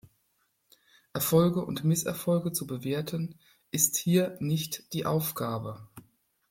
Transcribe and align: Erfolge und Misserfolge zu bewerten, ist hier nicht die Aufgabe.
Erfolge 1.13 1.63
und 1.63 1.83
Misserfolge 1.83 2.51
zu 2.51 2.65
bewerten, 2.65 3.35
ist 3.69 3.97
hier 3.97 4.35
nicht 4.39 4.91
die 4.93 5.05
Aufgabe. 5.05 5.89